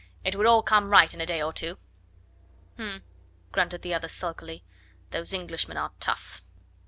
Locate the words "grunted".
3.51-3.83